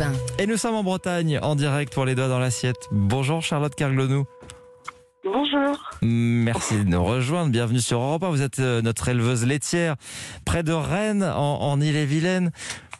[0.00, 0.42] Europe 1.
[0.42, 2.88] Et nous sommes en Bretagne, en direct pour les doigts dans l'assiette.
[2.90, 4.24] Bonjour Charlotte Carglonou.
[5.24, 5.90] Bonjour.
[6.02, 7.50] Merci de nous rejoindre.
[7.50, 8.30] Bienvenue sur Europe 1.
[8.30, 9.96] Vous êtes euh, notre éleveuse laitière
[10.46, 12.50] près de Rennes, en, en Ille-et-Vilaine.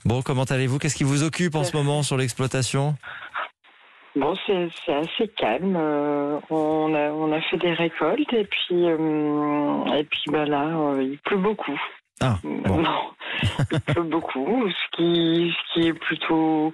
[0.04, 0.78] Bon, comment allez-vous?
[0.78, 2.94] Qu'est-ce qui vous occupe en ce moment sur l'exploitation?
[4.16, 5.76] Bon, c'est assez calme.
[5.76, 10.64] Euh, on, a, on a fait des récoltes et puis, euh, et puis bah là,
[10.66, 11.78] euh, il pleut beaucoup.
[12.20, 12.36] Ah.
[12.44, 12.82] Non,
[14.04, 16.72] beaucoup, ce qui, ce qui est plutôt,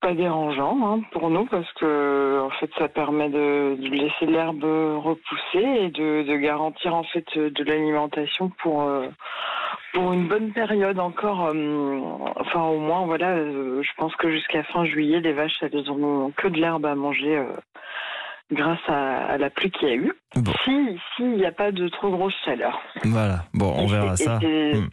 [0.00, 5.84] pas dérangeant hein, pour nous parce que en fait, ça permet de, laisser l'herbe repousser
[5.84, 8.82] et de, garantir en fait de l'alimentation pour.
[8.82, 9.08] euh,
[9.92, 12.00] pour une bonne période encore, euh,
[12.40, 16.32] enfin au moins voilà, euh, je pense que jusqu'à fin juillet, les vaches elles auront
[16.36, 17.40] que de l'herbe à manger
[18.52, 20.12] grâce à, à la pluie qu'il y a eu.
[20.36, 20.52] Bon.
[20.64, 22.80] Si s'il n'y a pas de trop grosse chaleur.
[23.04, 24.38] Voilà, bon, on verra et ça.
[24.38, 24.88] Hmm.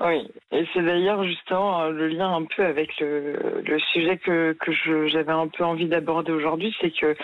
[0.00, 4.52] Oui, et c'est d'ailleurs justement euh, le lien un peu avec le, le sujet que,
[4.60, 4.72] que
[5.08, 7.14] j'avais un peu envie d'aborder aujourd'hui, c'est que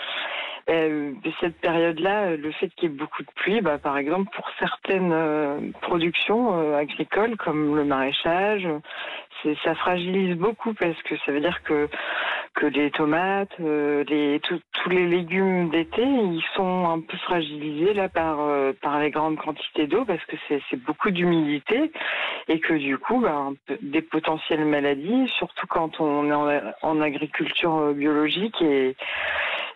[0.69, 1.11] euh,
[1.41, 4.47] cette période-là, euh, le fait qu'il y ait beaucoup de pluie, bah, par exemple pour
[4.57, 8.67] certaines euh, productions euh, agricoles comme le maraîchage,
[9.43, 11.89] c'est- ça fragilise beaucoup parce que ça veut dire que
[12.53, 17.93] que les tomates, euh, les tout- tous les légumes d'été, ils sont un peu fragilisés
[17.93, 21.91] là par euh, par les grandes quantités d'eau parce que c'est beaucoup d'humidité
[22.47, 27.93] et que du coup, ben, des potentielles maladies, surtout quand on est en, agriculture euh,
[27.93, 28.95] biologique et,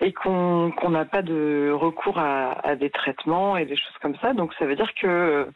[0.01, 4.33] et qu'on n'a pas de recours à des traitements et des choses comme ça.
[4.33, 5.47] Donc ça veut dire que,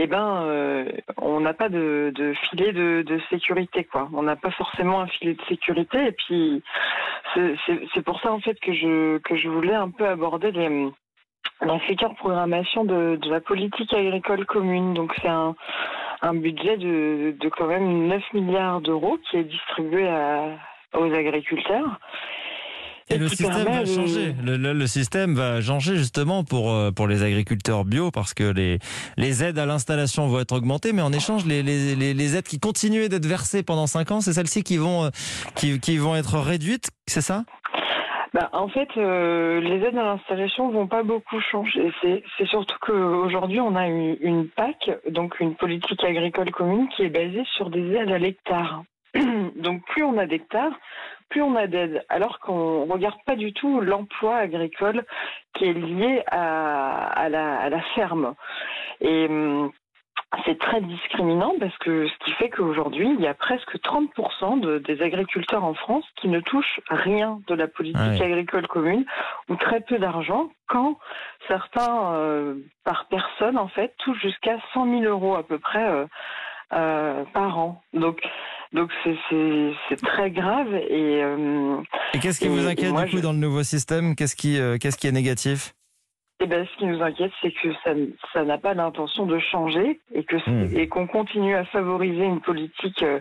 [0.00, 2.12] eh ben, euh, on n'a pas de,
[2.48, 4.08] filet de, sécurité, quoi.
[4.12, 6.06] On n'a pas forcément un filet de sécurité.
[6.06, 6.62] Et puis
[7.34, 10.88] c'est- pour ça en fait que je voulais un peu aborder les
[11.60, 14.94] la future programmation de, la politique agricole commune.
[14.94, 15.54] Donc c'est un,
[16.34, 20.08] budget de, quand même 9 milliards d'euros qui est distribué
[20.94, 21.98] aux agriculteurs.
[23.10, 24.34] Et le système va de- changer.
[24.44, 28.44] Le, le- le système va changer justement pour, euh, pour les agriculteurs bio parce que
[28.44, 28.78] les,
[29.16, 32.60] les aides à l'installation vont être augmentées, mais en échange, les, les, les, aides qui
[32.60, 35.10] continuaient d'être versées pendant 5 ans, c'est celles-ci qui vont, euh,
[35.54, 37.44] qui, qui vont être réduites, c'est ça?
[38.34, 41.90] Bah, en fait, euh, les aides à l'installation vont pas beaucoup changer.
[42.02, 47.04] C'est c'est surtout qu'aujourd'hui, on a une, une PAC, donc une politique agricole commune, qui
[47.04, 48.82] est basée sur des aides à l'hectare.
[49.56, 50.72] donc plus on a d'hectares,
[51.28, 52.04] plus on a d'aides.
[52.08, 55.04] Alors qu'on regarde pas du tout l'emploi agricole
[55.54, 58.34] qui est lié à, à, la, à la ferme.
[59.00, 59.70] Et hum,
[60.44, 64.78] c'est très discriminant parce que ce qui fait qu'aujourd'hui, il y a presque 30% de,
[64.78, 68.22] des agriculteurs en France qui ne touchent rien de la politique Ah oui.
[68.22, 69.06] agricole commune
[69.48, 70.98] ou très peu d'argent quand
[71.46, 76.04] certains, euh, par personne, en fait, touchent jusqu'à 100 000 euros à peu près euh,
[76.74, 77.80] euh, par an.
[77.94, 78.20] Donc,
[78.72, 81.76] donc c'est- très grave et euh,
[82.14, 84.14] Et qu'est-ce qui Et- vous inquiète moi, du coup je- dans le nouveau système?
[84.16, 85.74] Qu'est-ce qui, euh, qu'est-ce qui est négatif?
[86.40, 87.68] Eh ben, ce qui nous inquiète, c'est que
[88.32, 90.70] ça, n'a pas l'intention de changer et que Hmm.
[90.72, 93.18] et qu'on continue à favoriser une politique euh,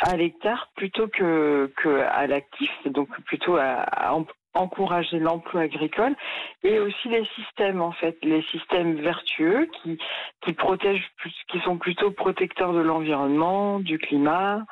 [0.00, 4.24] à l'hectare plutôt que, que à l'actif, donc plutôt à, à en-
[4.54, 6.16] encourager l'emploi agricole
[6.64, 9.98] et aussi les systèmes en fait, les systèmes vertueux qui
[10.42, 14.64] qui protègent, plus, qui sont plutôt protecteurs de l'environnement, du climat.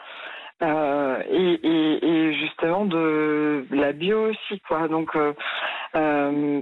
[0.63, 5.35] euh, et, et, et justement de la bio aussi quoi donc euh,
[5.97, 6.61] euh,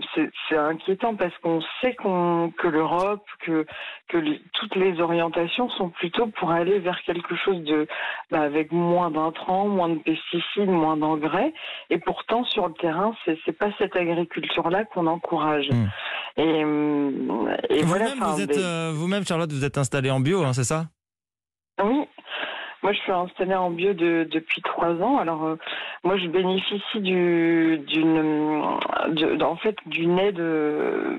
[0.49, 3.67] c'est inquiétant parce qu'on sait qu'on que l'Europe, que
[4.09, 7.87] que les- toutes les orientations sont plutôt pour aller vers quelque chose de
[8.31, 11.53] bah, avec moins d'intrants, moins de pesticides, moins d'engrais.
[11.91, 15.69] Et pourtant sur le terrain, c'est c'est pas cette agriculture là qu'on encourage.
[15.71, 15.87] Hmm.
[16.37, 17.57] Et, voilà.
[17.83, 20.87] Vous-même, vous êtes, des- euh, vous-même, Charlotte, vous êtes installée en bio, hein, c'est ça?
[21.83, 22.07] Oui.
[22.83, 25.17] Moi, je suis installée en bio de- depuis trois ans.
[25.17, 25.57] Alors, euh,
[26.03, 28.34] moi, je bénéficie du, d'une,
[29.15, 31.19] de- en fait, d'une aide euh,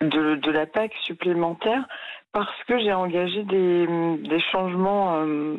[0.00, 1.84] de, de la PAC supplémentaire
[2.32, 3.86] parce que j'ai engagé des,
[4.18, 5.56] des changements, euh,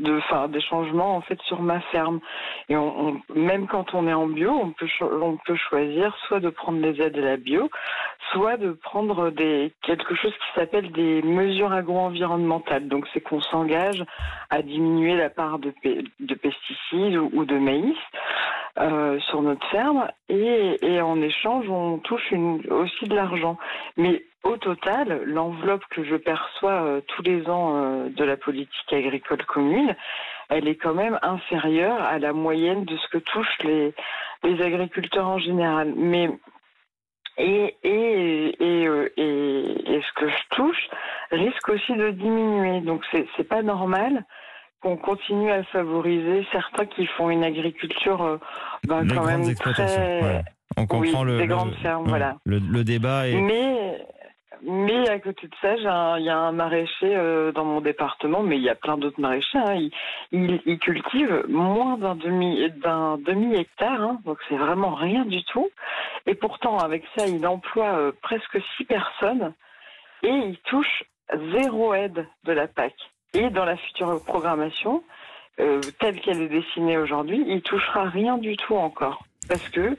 [0.00, 2.20] de, enfin, des changements en fait sur ma ferme.
[2.70, 2.74] Et
[3.34, 7.00] même quand on est en bio, on peut, on peut choisir soit de prendre les
[7.02, 7.70] aides à la bio,
[8.32, 12.88] soit de prendre des, quelque chose qui s'appelle des mesures agro-environnementales.
[12.88, 14.02] Donc, c'est qu'on s'engage
[14.50, 17.96] à diminuer la part de, pe- de pesticides ou de maïs
[18.78, 23.56] euh, sur notre ferme et, et en échange, on touche une, aussi de l'argent.
[23.96, 28.92] Mais au total, l'enveloppe que je perçois euh, tous les ans euh, de la politique
[28.92, 29.96] agricole commune,
[30.48, 33.94] elle est quand même inférieure à la moyenne de ce que touchent les,
[34.44, 35.92] les agriculteurs en général.
[35.96, 36.30] Mais
[37.38, 38.84] et, et, et,
[39.16, 40.88] et, ce que je touche
[41.30, 42.80] risque aussi de diminuer.
[42.80, 44.24] Donc c'est pas normal
[44.86, 48.38] qu'on continue à favoriser certains qui font une agriculture euh,
[48.86, 50.22] ben, Les quand même très...
[50.22, 50.42] ouais.
[50.76, 52.36] On comprend oui, le, des le- grandes fermes, ouais, voilà.
[52.44, 53.98] le, le débat Mais,
[54.62, 55.74] mais à côté de ça,
[56.18, 59.20] il y a un maraîcher euh, dans mon département, mais il y a plein d'autres
[59.20, 59.58] maraîchers.
[59.58, 59.90] Hein, il,
[60.30, 65.42] il, il cultive moins d'un demi d'un demi hectare, hein, donc c'est vraiment rien du
[65.44, 65.68] tout.
[66.26, 69.52] Et pourtant, avec ça, il emploie euh, presque six personnes
[70.22, 71.02] et il touche
[71.52, 72.94] zéro aide de la PAC.
[73.36, 75.02] Et dans la future programmation,
[75.60, 79.24] euh, telle qu'elle est dessinée aujourd'hui, il touchera rien du tout encore.
[79.48, 79.96] Parce que,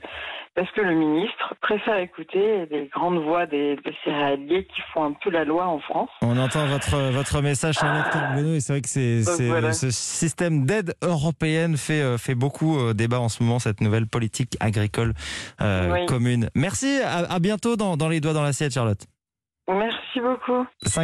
[0.54, 5.12] parce que le ministre préfère écouter les grandes voix des, des céréaliers qui font un
[5.12, 6.10] peu la loi en France.
[6.20, 9.72] On entend votre, votre message, Charlotte Carbonneau, et c'est vrai que c'est, voilà.
[9.72, 14.06] ce système d'aide européenne fait, euh, fait beaucoup euh, débat en ce moment, cette nouvelle
[14.06, 15.14] politique agricole
[15.62, 16.06] euh, Oui.
[16.06, 16.50] commune.
[16.54, 19.00] Merci, à, à bientôt dans, dans Les Doigts dans l'assiette, Charlotte.
[19.70, 20.66] Merci beaucoup.